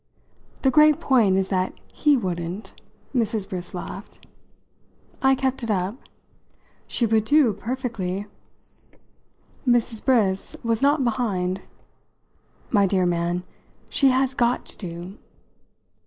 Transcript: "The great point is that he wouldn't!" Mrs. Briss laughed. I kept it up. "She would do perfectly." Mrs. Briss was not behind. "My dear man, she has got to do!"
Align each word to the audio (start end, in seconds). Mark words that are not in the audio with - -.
"The 0.63 0.71
great 0.71 0.99
point 0.99 1.37
is 1.37 1.49
that 1.49 1.79
he 1.93 2.17
wouldn't!" 2.17 2.73
Mrs. 3.13 3.47
Briss 3.47 3.75
laughed. 3.75 4.25
I 5.21 5.35
kept 5.35 5.61
it 5.61 5.69
up. 5.69 5.95
"She 6.87 7.05
would 7.05 7.23
do 7.23 7.53
perfectly." 7.53 8.25
Mrs. 9.67 10.03
Briss 10.03 10.55
was 10.63 10.81
not 10.81 11.03
behind. 11.03 11.61
"My 12.71 12.87
dear 12.87 13.05
man, 13.05 13.43
she 13.91 14.07
has 14.07 14.33
got 14.33 14.65
to 14.65 14.77
do!" 14.79 15.19